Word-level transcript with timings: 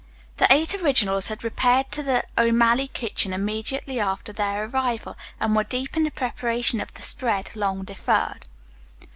The 0.37 0.51
eight 0.51 0.73
originals 0.73 1.27
had 1.27 1.43
repaired 1.43 1.91
to 1.91 2.01
the 2.01 2.23
O'Malley 2.35 2.87
kitchen 2.87 3.33
immediately 3.33 3.99
after 3.99 4.33
their 4.33 4.63
arrival, 4.65 5.15
and 5.39 5.55
were 5.55 5.63
deep 5.63 5.95
in 5.95 6.01
the 6.01 6.09
preparation 6.09 6.81
of 6.81 6.91
the 6.95 7.03
spread, 7.03 7.55
long 7.55 7.83
deferred. 7.83 8.47